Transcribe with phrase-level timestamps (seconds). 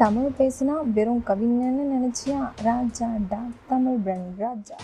[0.00, 2.38] தமிழ் பேசினா வெறும் கவிஞன்னு நினைச்சியா?
[2.62, 4.76] ராஜா டா தமிழ் பிரன் ராஜா.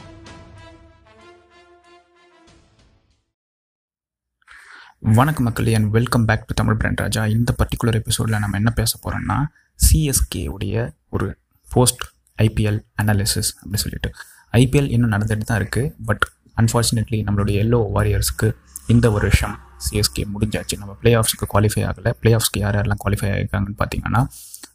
[5.00, 7.26] வணக்கம் மக்கள் and welcome back to Tamil brand Raja.
[7.26, 9.38] இந்த பர்டிகுலர் எபிசோடில் நம்ம என்ன பேச போகிறோம்னா
[9.86, 11.36] சிஎஸ்கே உடைய ஒரு
[11.70, 12.04] போஸ்ட்
[12.42, 14.10] ஐபிஎல் அனாலிசிஸ் அப்படின்னு சொல்லிட்டு.
[14.52, 18.56] ஐபிஎல் இன்னும் நடந்துட்டு தான் இருக்குது பட் அன்ஃபார்ச்சுனேட்லி நம்மளுடைய எல்லோ வாரியர்ஸ்க்கு
[18.86, 19.58] இந்த ஒரு வருஷம்
[19.90, 20.76] சிஎஸ்கே முடிஞ்சாச்சு.
[20.78, 22.10] நம்ம பிளே ஆஃப்ஸ்க்கு குவாலிஃபை ஆகலை.
[22.10, 24.26] பிளே ஆஃப்ஸ்க்கு யார் யாரெல்லாம் குவாலிஃபை ஆகிருக்காங்கன்னு பார்த்தீங்கன்னா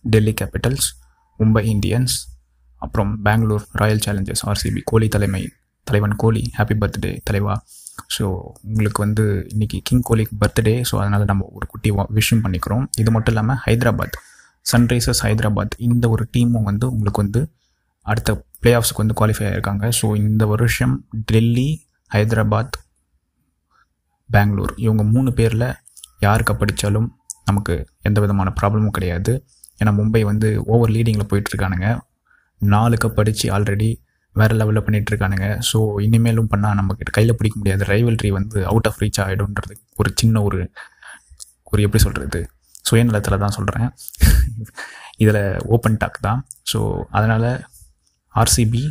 [0.03, 0.87] டெல்லி கேபிட்டல்ஸ்
[1.39, 2.15] மும்பை இந்தியன்ஸ்
[2.81, 5.41] அப்புறம் Bangalore Royal Challengers RCB Kohli தலைமை
[5.87, 7.55] தலைவன் கோலி ஹாப்பி பர்த்டே தலைவா.
[8.15, 8.23] ஸோ
[8.61, 9.23] உங்களுக்கு வந்து
[9.53, 12.85] இன்றைக்கி கிங் கோலிக்கு பர்த்டே ஸோ அதனால் நம்ம ஒரு குட்டி விஷயம் பண்ணிக்கிறோம்.
[12.97, 14.17] இது மட்டும் இல்லாமல் ஹைதராபாத்
[14.71, 17.41] சன்ரைசர்ஸ் ஹைதராபாத் இந்த ஒரு டீமும் வந்து உங்களுக்கு வந்து
[18.05, 21.69] அடுத்த பிளே ஆஃப்ஸுக்கு வந்து குவாலிஃபை ஆகிருக்காங்க ஸோ இந்த வருஷம் டெல்லி
[22.11, 22.77] ஹைதராபாத்
[24.29, 25.67] பெங்களூர் இவங்க மூணு பேரில்
[26.19, 29.43] யார் படித்தாலும் நமக்கு எந்த விதமான ப்ராப்ளமும் கிடையாது.
[29.79, 31.87] ஏன்னா மும்பை வந்து ஓவர் லீடிங்கில் போயிட்டுருக்கானுங்க.
[32.61, 33.89] நாலு கப் அடித்து ஆல்ரெடி
[34.35, 37.83] வேறு லெவலில் பண்ணிகிட்ருக்கானுங்க ஸோ இனிமேலும் பண்ணால் நம்மக்கிட்ட கையில் பிடிக்க முடியாது.
[37.93, 40.59] ரைவல்ரி வந்து அவுட் ஆஃப் ரீச் ஆகிடும்ன்றது ஒரு சின்ன ஒரு
[41.71, 42.41] ஒரு எப்படி சொல்கிறது
[42.85, 43.89] சுயநலத்தில் தான் சொல்கிறேன்
[45.23, 45.41] இதில்
[45.75, 46.39] ஓப்பன் டாக் தான்.
[46.71, 46.79] ஸோ
[47.17, 47.49] அதனால்
[48.35, 48.83] ஆர்சிபி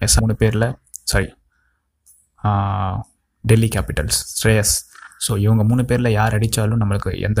[0.00, 0.66] எஸ் மூணு பேரில்
[1.12, 1.28] sorry
[3.44, 4.74] Delhi Capitals Shreyas
[5.26, 7.40] so இவங்க மூணு பேரில் யார் அடித்தாலும் நம்மளுக்கு எந்த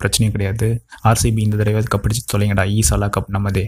[0.00, 0.68] பிரச்சனையும் கிடையாது.
[1.10, 2.64] ஆர்சிபி இந்த தடவை கப் அடிச்சு தொலைங்கடா.
[2.72, 3.64] E ஈசாலா கப் நம்மதே.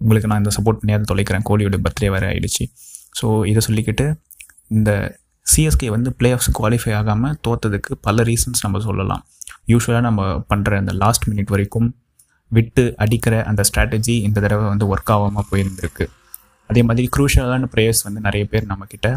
[0.00, 1.44] உங்களுக்கு நான் இந்த சப்போர்ட் பண்ணியாவது தொலைக்கிறேன்.
[1.48, 2.64] கோலியோட பர்த்டே வேறு ஆகிடுச்சு
[3.18, 4.06] ஸோ இதை சொல்லிக்கிட்டு
[4.76, 4.90] இந்த
[5.46, 9.22] சிஎஸ்கே வந்து பிளே ஆஃப்ஸ் குவாலிஃபை ஆகாமல் தோத்ததுக்கு பல ரீசன்ஸ் நம்ம சொல்லலாம்.
[9.72, 11.88] யூஸ்வலாக நம்ம பண்ணுற அந்த லாஸ்ட் மினிட் வரைக்கும்
[12.50, 16.04] விட்டு அடிக்கிற அந்த ஸ்ட்ராட்டஜி இந்த தடவை வந்து ஒர்க் ஆகாமல் போயிருந்திருக்கு.
[16.70, 19.08] அதே மாதிரி குரூஷியலான ப்ளேயர்ஸ் வந்து நிறைய பேர் நம்மக்கிட்ட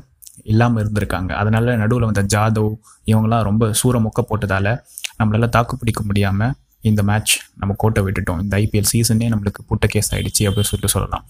[0.51, 1.31] இல்லாமல் இருந்திருக்காங்க.
[1.41, 2.71] அதனால் நடுவில் வந்த ஜாதவ்
[3.11, 4.71] இவங்களாம் ரொம்ப சூற மொக்க போட்டதால்
[5.19, 6.53] நம்மளால் தாக்கு பிடிக்க முடியாமல்
[6.89, 8.41] இந்த மேட்ச் நம்ம கோட்டை விட்டுட்டோம்.
[8.43, 11.23] இந்த ஐபிஎல் சீசனே நம்மளுக்கு புட்ட கேஸ் ஆகிடுச்சு அப்படின்னு சொல்லிட்டு சொல்லலாம்.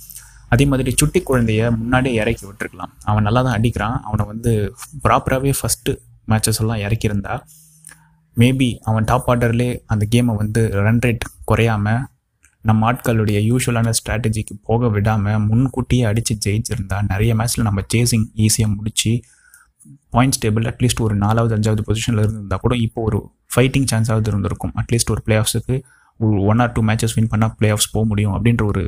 [0.53, 2.91] அதே மாதிரி சுட்டி குழந்தைய முன்னாடியே இறக்கி விட்டுருக்கலாம்.
[3.09, 3.97] அவன் நல்லா தான் அடிக்கிறான்.
[4.07, 4.51] அவனை வந்து
[5.05, 5.93] ப்ராப்பராகவே ஃபஸ்ட்டு
[6.31, 7.33] மேட்சஸ் எல்லாம் இறக்கியிருந்தா
[8.37, 12.01] மேபி அவன் டாப் ஆர்டர்லேயே அந்த கேமை வந்து ரன் ரேட் குறையாமல்
[12.61, 19.11] நம்ம ஆட்களுடைய யூஸ்வலான ஸ்ட்ராட்டஜிக்கு போக விடாமல் முன்கூட்டியே அடித்து ஜெயிச்சிருந்தா நிறைய மேட்ச்சில் நம்ம சேசிங் ஈஸியாக முடித்து
[20.15, 23.19] பாயிண்ட்ஸ் டேபிள் அட்லீஸ்ட் ஒரு நாலாவது அஞ்சாவது பொசிஷனில் இருந்திருந்தால் கூட இப்போ ஒரு
[23.55, 24.73] ஃபைட்டிங் சான்ஸாவது இருந்திருக்கும்.
[24.81, 25.75] அட்லீஸ்ட் ஒரு பிளே ஆஃப்ஸுக்கு
[26.51, 28.83] one or two matches win பண்ணால் பிளே ஆஃப்ஸ் போக முடியும் அப்படின்ற ஒரு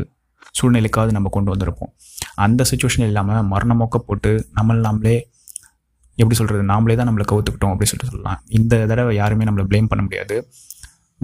[0.60, 1.92] சூழ்நிலைக்காவது நம்ம கொண்டு வந்திருப்போம்.
[2.46, 5.18] அந்த சுச்சுவேஷன் இல்லாமல் மரணமொக்க போட்டு நம்மள நாமளே
[6.22, 8.40] எப்படி சொல்கிறது நாமளே தான் நம்மளை கவுத்துக்கிட்டோம் அப்படின்னு சொல்லிட்டு சொல்லலாம்.
[8.60, 10.38] இந்த தடவை யாருமே நம்மளை ப்ளேம் பண்ண முடியாது.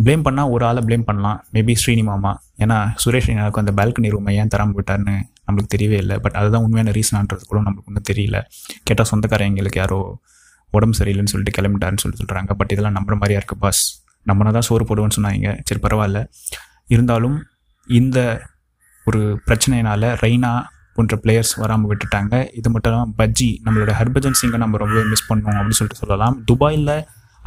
[0.06, 1.40] ப்ளேம் பண்ணால் ஒரு ஆளை ப்ளேம் பண்ணலாம்.
[1.56, 2.32] மேபி ஸ்ரீனி மாமா
[2.64, 5.16] ஏன்னா சுரேஷ் எனக்கு அந்த பால்கனி ரூமை ஏன் தராமல் விட்டார்னு
[5.48, 6.16] நம்மளுக்கு தெரியவே இல்லை.
[6.26, 8.40] பட் அதுதான் உண்மையான ரீசனான்றது கூட நம்மளுக்கு ஒன்றும் தெரியல.
[8.88, 10.00] கேட்டால் சொந்தக்காரன் எங்களுக்கு யாரோ
[10.78, 13.84] உடம்பு சரியில்லைன்னு சொல்லிட்டு கிளம்பிட்டாருன்னு சொல்லி சொல்கிறாங்க பட் இதெல்லாம் நம்புற மாதிரியா இருக்குது பாஸ்
[14.30, 15.50] நம்மனா தான் சோறு போடுவோன்னு சொன்னாங்க.
[15.68, 16.22] சரி பரவாயில்ல.
[16.94, 17.38] இருந்தாலும்
[17.90, 18.20] இந்த
[19.08, 20.52] ஒரு பிரச்சனையினால் ரெய்னா
[20.96, 22.34] போன்ற பிளேயர்ஸ் வராமல் விட்டுட்டாங்க.
[22.60, 26.36] இது மட்டும் இல்லாமல் பஜ்ஜி நம்மளோட ஹர்பஜன் சிங்கை நம்ம ரொம்பவே மிஸ் பண்ணுவோம் அப்படின்னு சொல்லிட்டு சொல்லலாம்.
[26.50, 26.94] துபாயில்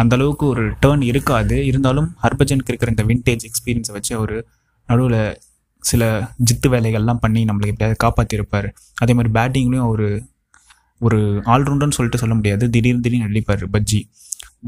[0.02, 1.56] அந்த அளவுக்கு ஒரு டேர்ன் இருக்காது.
[1.70, 4.36] இருந்தாலும் ஹர்பஜனுக்கு இருக்கிற இந்த விண்டேஜ் எக்ஸ்பீரியன்ஸை வச்சு அவர்
[4.88, 5.20] நடுவில்
[5.82, 6.02] சில
[6.48, 8.68] ஜித்து வேலைகள்லாம் பண்ணி நம்மளுக்கு எப்படியாவது காப்பாற்றிருப்பார்
[9.02, 10.08] அதே மாதிரி பேட்டிங்லேயும் ஒரு
[11.06, 11.18] ஒரு
[11.54, 12.64] ஆல்ரவுண்டர்னு சொல்லிட்டு சொல்ல முடியாது.
[12.74, 14.00] திடீர்னு திடீர்னு அடிப்பார் பஜ்ஜி.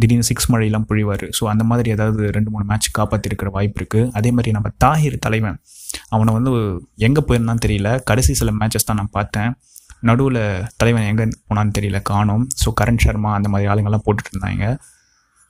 [0.00, 1.24] திடீர்னு சிக்ஸ் மழையெல்லாம் புழிவார்.
[1.36, 5.58] ஸோ அந்த மாதிரி ஏதாவது ரெண்டு மூணு மேட்ச் காப்பாற்றிருக்கிற வாய்ப்பு இருக்குது அதே மாதிரி நம்ம தாகிர் தலைவன்
[6.14, 6.52] அவனை வந்து
[7.06, 7.90] எங்கே போயிருந்தான்னு தெரியல.
[8.10, 9.50] கடைசி சில மேட்சஸ் தான் நான் பார்த்தேன்.
[10.08, 10.40] நடுவில்
[10.80, 12.44] தலைவன் எங்கே போனான்னு தெரியல காணோம்.
[12.62, 14.64] ஸோ கரண் சர்மா அந்த மாதிரி ஆளுங்கள்லாம் போட்டுட்டு இருந்தாங்க.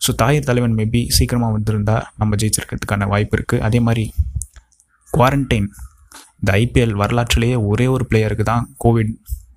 [0.01, 4.05] ஸோ தாயிர் தலைவன் மேபி சீக்கிரமாக வந்திருந்தா நம்ம ஜெயிச்சிருக்கிறதுக்கான வாய்ப்பு இருக்குது அதே மாதிரி
[5.17, 5.69] குவாரண்டைன்
[6.41, 9.13] இந்த ஐபிஎல் வரலாற்றிலேயே ஒரே ஒரு பிளேயருக்கு தான் கோவிட்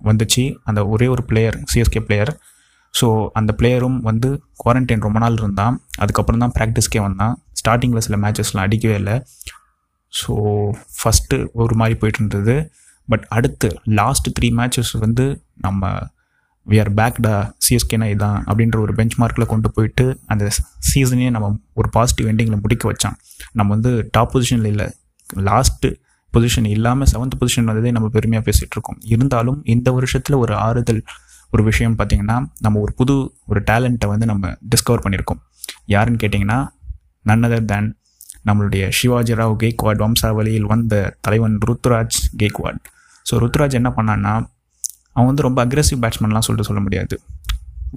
[0.08, 0.44] வந்துச்சு.
[0.68, 2.32] அந்த ஒரே ஒரு பிளேயர் சிஎஸ்கே பிளேயர்
[2.94, 3.06] ஸோ
[3.38, 4.28] அந்த பிளேயரும் வந்து
[4.62, 5.76] குவாரண்டைன் ரொம்ப நாள் இருந்தான்.
[6.02, 7.34] அதுக்கப்புறம் தான் ப்ராக்டிஸ்க்கே வந்தான்.
[7.60, 9.16] ஸ்டார்டிங்கில் சில மேட்சஸ்லாம் அடிக்கவே இல்லை.
[10.12, 10.32] ஸோ
[10.98, 12.56] ஃபஸ்ட்டு ஒரு மாதிரி போயிட்டு இருந்தது.
[13.08, 13.68] பட் அடுத்து
[14.00, 15.24] லாஸ்ட் த்ரீ மேட்சஸ் வந்து
[15.66, 15.92] நம்ம
[16.66, 17.32] வி ஆர் பேக்டா
[17.64, 20.44] சிஎஸ்கேனா இதான் அப்படின்ற ஒரு பெஞ்ச் மார்க்கில் கொண்டு போயிட்டு அந்த
[20.90, 21.48] சீசனே நம்ம
[21.80, 23.16] ஒரு பாசிட்டிவ் எண்டிங்கில் முடிக்க வச்சான்.
[23.58, 24.86] நம்ம வந்து டாப் பொசிஷனில் இல்லை.
[25.36, 25.90] லாஸ்ட்டு
[26.32, 28.98] பொசிஷன் இல்லாமல் செவன்த் பொசிஷன் வந்ததே நம்ம பெருமையாக பேசிகிட்டு இருக்கோம்.
[29.04, 31.04] இருந்தாலும் இந்த வருஷத்தில் ஒரு ஆறுதல்
[31.50, 35.40] ஒரு விஷயம் பார்த்திங்கன்னா நம்ம ஒரு புது ஒரு டேலண்ட்டை வந்து நம்ம டிஸ்கவர் பண்ணியிருக்கோம்.
[35.86, 36.68] யாருன்னு கேட்டிங்கன்னா
[37.22, 37.98] நன் அதர் தேன்
[38.46, 42.80] நம்மளுடைய சிவாஜி ராவ் கேக்வாட் வம்சாவளியில் வந்த தலைவன் ருத்ராஜ் கேக்வாட்
[43.30, 44.32] ஸோ ருத்ராஜ் என்ன பண்ணான்னா
[45.12, 47.20] அவன் வந்து ரொம்ப அக்ரெசிவ் பேட்ஸ்மேன்லாம் சொல்லிட்டு சொல்ல முடியாது.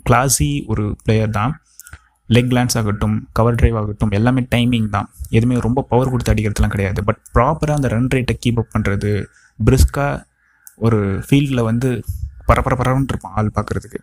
[0.10, 1.62] கிளாஸி ஒரு பிளேயர் தான்.
[2.36, 5.10] லெக் லேண்ட்ஸ் ஆகட்டும் கவர் ட்ரைவ் ஆகட்டும் எல்லாமே டைமிங் தான்.
[5.30, 7.04] எதுவுமே ரொம்ப பவர் கொடுத்து அடிக்கிறதுலாம் கிடையாது.
[7.04, 9.12] பட் ப்ராப்பராக அந்த ரன் ரேட்டை கீப் அப் பண்ணுறது
[9.60, 10.24] பிரிஸ்காக
[10.88, 11.90] ஒரு ஃபீல்டில் வந்து
[12.50, 12.74] பரபர
[13.12, 14.00] இருப்பான் ஆள் பார்க்குறதுக்கு.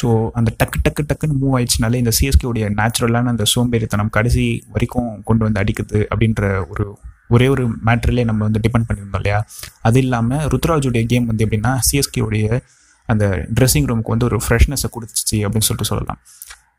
[0.00, 0.06] ஸோ
[0.38, 5.60] அந்த டக்கு டக்கு டக்குன்னு மூவ் ஆயிடுச்சுனாலே இந்த சிஎஸ்கேவுடைய நேச்சுரலான அந்த சோம்பேறித்தனம் கடைசி வரைக்கும் கொண்டு வந்து
[5.62, 6.86] அடிக்குது அப்படின்ற ஒரு
[7.34, 9.38] ஒரே ஒரு மேட்ரிலே நம்ம வந்து டிபெண்ட் பண்ணியிருந்தோம் இல்லையா?
[9.88, 12.60] அது இல்லாமல் ருத்ராஜுடைய கேம் வந்து எப்படின்னா சிஎஸ்கேவுடைய
[13.08, 13.24] அந்த
[13.56, 16.20] ட்ரெஸ்ஸிங் ரூமுக்கு வந்து ஒரு ஃப்ரெஷ்னஸை கொடுத்துச்சு அப்படின்னு சொல்லிட்டு சொல்லலாம்.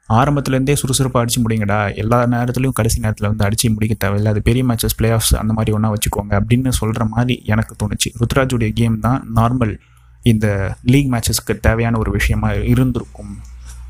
[0.09, 1.95] ஆரம்பத்துலேருந்தே சுறுசுறுப்பாக அடிச்சு முடிங்கடா.
[1.95, 4.31] எல்லா நேரத்துலையும் கடைசி நேரத்தில் வந்து அடிச்சு முடிக்க தேவையில்லை.
[4.31, 8.09] அது பெரிய மேட்சஸ் பிளே ஆஃப்ஸ் அந்த மாதிரி ஒன்றா வச்சுக்கோங்க அப்படின்னு சொல்கிற மாதிரி எனக்கு தோணுச்சு.
[8.19, 9.77] ருத்ராஜுடைய கேம் தான் நார்மல்
[10.21, 13.37] இந்த லீக் மேட்சஸ்க்கு தேவையான ஒரு விஷயமா இருந்திருக்கும்.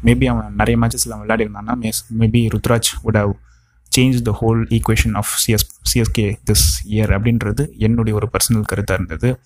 [0.03, 3.33] மேபி அவன் நிறைய மேட்சஸில் அவன் விளையாடி இருந்தான்னா maybe Ruturaj would have
[3.97, 9.39] change the whole equation of CS CSK this year அப்படின்றது என்னுடைய ஒரு பர்சனல் கருத்தாக இருந்தது.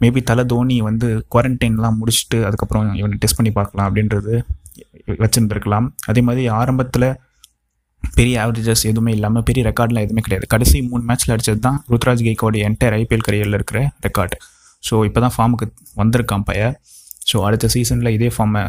[0.00, 4.42] மேபி தலை தோனி வந்து குவாரண்டைன்லாம் முடிச்சுட்டு அதுக்கப்புறம் இவனை டெஸ்ட் பண்ணி பார்க்கலாம் அப்படின்றது
[5.22, 5.86] வச்சுருந்துருக்கலாம்.
[6.10, 7.08] அதே மாதிரி ஆரம்பத்தில்
[8.18, 10.46] பெரிய ஆவரேஜஸ் எதுவுமே இல்லாமல் பெரிய ரெக்கார்ட்லாம் எதுவுமே கிடையாது.
[10.52, 14.36] கடைசி மூணு மேட்ச்சில் அடிச்சது தான் ருத்ராஜ் கேக்கோடைய என்டையர் ஐபிஎல் கரியரில் இருக்கிற ரெக்கார்டு
[14.88, 15.66] ஸோ இப்போ தான் ஃபார்முக்கு
[16.00, 16.62] வந்திருக்கான் பைய.
[17.30, 18.62] ஸோ அடுத்த சீசனில் இதே ஃபார்மை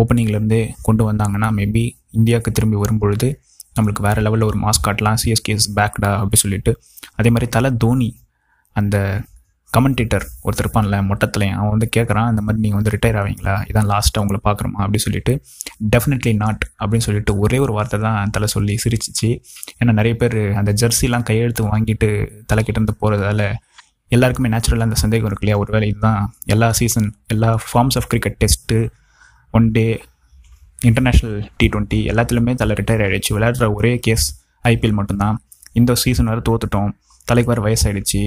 [0.00, 1.84] ஓப்பனிங்லேருந்தே கொண்டு வந்தாங்கன்னா மேபி
[2.18, 3.28] இந்தியாவுக்கு திரும்பி வரும்பொழுது
[3.76, 5.18] நம்மளுக்கு வேறு லெவலில் ஒரு மாஸ்க் காட்டலாம்.
[5.22, 6.72] சிஎஸ்கேஸ் பேக்டா அப்படி சொல்லிட்டு.
[7.18, 8.10] அதே மாதிரி தலை தோனி
[8.76, 8.96] அந்த
[9.76, 11.58] கமெண்டேட்டர் ஒருத்தர் இருப்பான்ல மொட்டத்துலையும்.
[11.60, 13.54] அவன் வந்து கேட்குறான் இந்த மாதிரி நீங்கள் வந்து ரிட்டையர் ஆவீங்களா?
[13.70, 15.32] இதான் லாஸ்ட்டாக உங்களை பார்க்குறோமா அப்படின்னு சொல்லிட்டு
[15.96, 19.30] டெஃபினெட்லி நாட் அப்படின்னு சொல்லிட்டு ஒரே ஒரு வார்த்தை தான் தலை சொல்லி சிரிச்சிச்சு.
[19.78, 22.10] ஏன்னா நிறைய பேர் அந்த ஜெர்சிலாம் கையெழுத்து வாங்கிட்டு
[22.52, 23.52] தலைக்கிட்ட இருந்து போகிறதால
[24.08, 25.58] எல்லாருக்குமே நேச்சுரலாக அந்த சந்தேகம் இருக்கு இல்லையா?
[25.58, 28.88] ஒரு வேலை இதுதான் எல்லா சீசன் எல்லா forms of cricket test
[29.50, 29.86] one day
[30.84, 34.26] international T twenty எல்லாத்துலேயுமே தலை ரிட்டையர் ஆகிடுச்சு விளையாடுற ஒரே கேஸ்
[34.68, 35.36] ஐபிஎல் மட்டும்தான்.
[35.72, 36.90] இந்த சீசன் வேறு தோத்துட்டோம்.
[37.24, 38.22] தலைக்கு வர வயசாயிடுச்சு.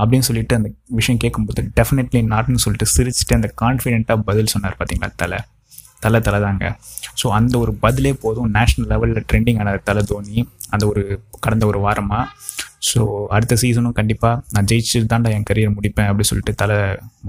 [0.00, 0.68] அப்படின்னு சொல்லிட்டு அந்த
[0.98, 5.10] விஷயம் கேட்கும்போது டெஃபினெட்லி நாட்னு சொல்லிட்டு சிரிச்சுட்டு அந்த கான்ஃபிடென்ட்டாக பதில் சொன்னார் பார்த்தீங்களா?
[5.22, 5.38] தலை.
[6.04, 6.66] தலை தலை தாங்க.
[7.20, 8.48] ஸோ அந்த ஒரு பதிலே போதும்.
[8.54, 10.36] நேஷ்னல் லெவலில் ட்ரெண்டிங் ஆன தலை தோனி
[10.70, 11.02] அந்த ஒரு
[11.40, 12.24] கடந்த ஒரு வாரமாக
[12.88, 16.76] ஸோ அடுத்த சீசனும் கண்டிப்பாக நான் ஜெயிச்சு தாண்டா என் கரியர் முடிப்பேன் அப்படின்னு சொல்லிட்டு தலை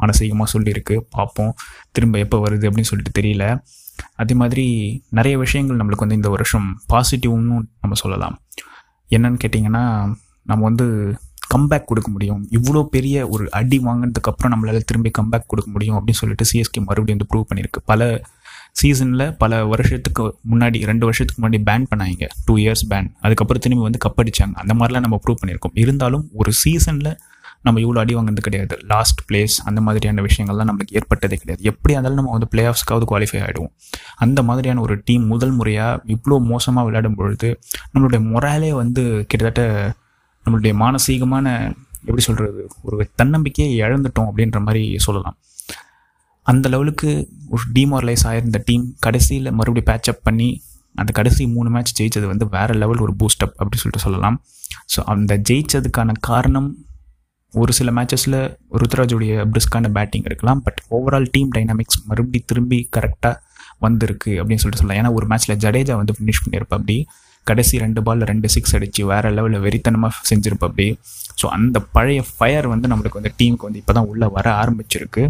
[0.02, 0.96] மானசீகமாக சொல்லியிருக்கு.
[1.10, 1.52] பார்ப்போம்.
[1.92, 3.46] திரும்ப எப்போ வருது அப்படின்னு சொல்லிட்டு தெரியல.
[4.16, 4.66] அதே மாதிரி
[5.10, 8.38] நிறைய விஷயங்கள் நம்மளுக்கு வந்து இந்த வருஷம் பாசிட்டிவ்னு நம்ம சொல்லலாம்.
[9.10, 9.84] என்னன்னு கேட்டிங்கன்னா
[10.44, 10.88] நம்ம வந்து
[11.54, 12.42] கம்பேக் கொடுக்க முடியும்.
[12.58, 17.30] இவ்வளோ பெரிய ஒரு அடி வாங்கினதுக்கப்புறம் நம்மளால் திரும்பி கம்பேக் கொடுக்க முடியும் அப்படின்னு சொல்லிட்டு சிஎஸ்கே மறுபடியும் வந்து
[17.32, 17.82] ப்ரூவ் பண்ணியிருக்கு.
[17.92, 18.12] பல
[18.80, 22.28] சீசனில் பல வருஷத்துக்கு முன்னாடி ரெண்டு வருஷத்துக்கு முன்னாடி பேன் பண்ணாங்க.
[22.46, 25.76] டூ இயர்ஸ் பேன் அதுக்கப்புறம் திரும்பி வந்து கப்படிச்சாங்க அந்த மாதிரிலாம் நம்ம ப்ரூவ் பண்ணியிருக்கோம்.
[25.84, 27.12] இருந்தாலும் ஒரு சீசனில்
[27.66, 28.76] நம்ம இவ்வளோ அடி வாங்கினது கிடையாது.
[28.92, 31.62] லாஸ்ட் பிளேஸ் அந்த மாதிரியான விஷயங்கள்லாம் நம்மளுக்கு ஏற்பட்டதே கிடையாது.
[31.72, 33.74] எப்படி இருந்தாலும் நம்ம வந்து பிளே ஆஃப்ஸ்க்காவது குவாலிஃபை ஆகிடுவோம்
[34.26, 37.50] அந்த மாதிரியான ஒரு டீம் முதல் முறையாக இவ்வளோ மோசமாக விளையாடும் பொழுது
[37.94, 39.64] நம்மளுடைய மொராலே வந்து கிட்டத்தட்ட
[40.44, 41.48] நம்மளுடைய மானசீகமான
[42.06, 45.38] எப்படி சொல்கிறது ஒரு தன்னம்பிக்கையை இழந்துட்டோம் அப்படின்ற மாதிரி சொல்லலாம்.
[46.46, 47.10] அந்த லெவலுக்கு
[47.54, 50.50] ஒரு டீமாரலைஸ் ஆயிருந்த டீம் கடைசியில் மறுபடியும் பேட்சப் பண்ணி
[50.96, 54.38] அந்த கடைசி மூணு மேட்ச் ஜெயித்தது வந்து வேறு லெவல் ஒரு பூஸ்டப் அப்படி சொல்லிட்டு சொல்லலாம்.
[54.94, 56.70] ஸோ அந்த ஜெயித்ததுக்கான காரணம்
[57.54, 58.40] ஒரு சில மேட்சஸில்
[58.82, 63.36] ருத்ராஜுடைய பிரிஸ்கான பேட்டிங் இருக்கலாம் பட் ஓவரால் டீம் டைனாமிக்ஸ் மறுபடி திரும்பி கரெக்டாக
[63.86, 65.00] வந்திருக்கு அப்படின்னு சொல்லிட்டு சொல்லலாம்.
[65.02, 66.98] ஏன்னா ஒரு மேட்ச்சில் ஜடேஜா வந்து ஃபினிஷ் பண்ணியிருப்பா அப்படி
[67.50, 70.70] கடைசி ரெண்டு பாலில் ரெண்டு சிக்ஸ் அடித்து வேறு லெவலில் வெறித்தனமாக செஞ்சிருப்பா
[71.42, 75.24] ஸோ அந்த பழைய ஃபயர் வந்து நம்மளுக்கு வந்து டீமுக்கு வந்து இப்போ தான் உள்ளே வர ஆரம்பிச்சிருக்கு.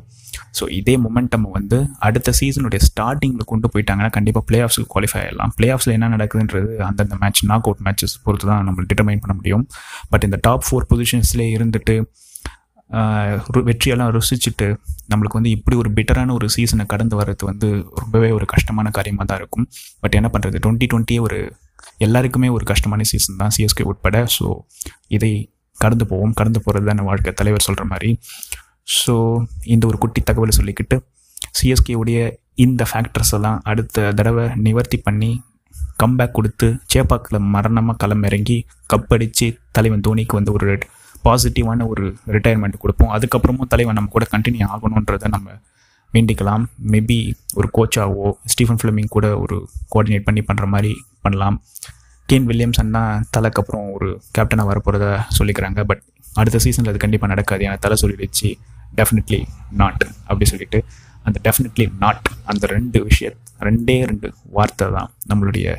[0.58, 1.78] ஸோ இதே மொமெண்டம் வந்து
[2.08, 7.18] அடுத்த சீசனுடைய ஸ்டார்டிங்கில் கொண்டு போயிட்டாங்கன்னா கண்டிப்பாக பிளே ஆஃப்ஸுக்கு குவாலிஃபை ஆகிடலாம் பிளே ஆஃப்ஸில் என்ன நடக்குதுன்றது அந்தந்த
[7.22, 9.64] மேட்ச் நாக் அவுட் மேட்சஸ் பொறுத்து தான் நம்ம டிட்டர்மைன் பண்ண முடியும்.
[10.14, 11.96] பட் இந்த டாப் ஃபோர் பொசிஷன்ஸ்லேயே இருந்துட்டு
[13.70, 14.68] வெற்றியெல்லாம் ருசிச்சுட்டு
[15.12, 17.68] நம்மளுக்கு வந்து இப்படி ஒரு பெட்டரான ஒரு சீசனை கடந்து வர்றது வந்து
[18.02, 19.66] ரொம்பவே ஒரு கஷ்டமான காரியமாக தான் இருக்கும்.
[20.04, 21.40] பட் என்ன பண்ணுறது டுவெண்ட்டி டுவெண்ட்டியே ஒரு
[21.98, 24.26] எல்லாருக்குமே ஒரு கஷ்டமான சீசன் தான் சிஎஸ்கே உட்பட.
[24.38, 24.48] ஸோ
[25.08, 25.32] இதை
[25.78, 26.34] கடந்து போவோம்.
[26.34, 27.34] கடந்து போகிறது தான் வாழ்க்கை.
[27.34, 28.12] தலைவர் சொல்கிற மாதிரி.
[29.00, 29.16] ஸோ
[29.74, 30.98] இந்த ஒரு குட்டி தகவலை சொல்லிக்கிட்டு
[31.60, 32.20] சிஎஸ்கேவுடைய
[32.56, 35.32] இந்த ஃபேக்டர்ஸ் எல்லாம் அடுத்த தடவை நிவர்த்தி பண்ணி
[36.02, 38.58] கம்பேக் கொடுத்து சேப்பாக்கில் மரணமாக களம் இறங்கி
[38.94, 40.70] கப் அடித்து தலைவன் தோனிக்கு வந்து ஒரு
[41.26, 43.12] பாசிட்டிவான ஒரு ரிட்டையர்மெண்ட் கொடுப்போம்.
[43.16, 45.58] அதுக்கப்புறமும் தலைவன் நம்ம கூட கண்டினியூ ஆகணுன்றதை நம்ம
[46.14, 46.64] வேண்டிக்கலாம்
[46.94, 47.18] மேபி
[47.60, 49.58] ஒரு கோச்சாவோ ஸ்டீஃபன் ஃபிளமிங் கூட ஒரு
[49.94, 50.92] கோஆர்டினேட் பண்ணி பண்ணுற மாதிரி
[51.26, 51.58] பண்ணலாம்.
[52.30, 55.06] கேன் வில்லியம்சன் தான் தலைக்கு அப்புறம் ஒரு கேப்டனாக வரப்போகிறத
[55.38, 55.80] சொல்லிக்கிறாங்க.
[55.92, 56.04] பட்
[56.42, 57.62] அடுத்த சீசனில் அது கண்டிப்பாக நடக்காது.
[57.68, 58.50] ஏன்னா தலை சொல்லிடுச்சு
[59.00, 59.40] டெஃபினெட்லி
[59.82, 60.80] நாட் அப்படி சொல்லிட்டு
[61.28, 63.36] அந்த டெஃபினெட்லி நாட் அந்த ரெண்டு விஷயம்
[63.68, 65.76] ரெண்டே ரெண்டு வார்த்தை தான் நம்மளுடைய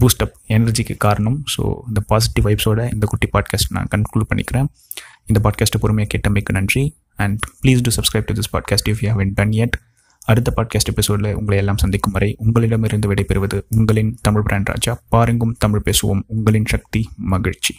[0.00, 1.38] பூஸ்டப் எனர்ஜிக்கு காரணம்.
[1.54, 4.68] ஸோ இந்த பாசிட்டிவ் வைப்ஸோட இந்த குட்டி பாட்காஸ்ட் நான் கன்க்ளூட் பண்ணிக்கிறேன்.
[5.30, 6.84] இந்த பாட்காஸ்ட்டை பொறுமையாக கேட்டமைக்கு நன்றி.
[7.16, 9.70] And please do subscribe to this podcast if you have done yet.
[10.24, 15.00] அடுத்த பாட்காஸ்ட் எபிசோடில் உங்களை எல்லாம் சந்திக்கும் வரை உங்களிடமிருந்து விடைபெறுவது உங்களின் தமிழ் பிராண்ட் ராஜா.
[15.08, 16.20] பாருங்கும் தமிழ் பேசுவோம்.
[16.26, 17.76] உங்களின் சக்தி மகிழ்ச்சி.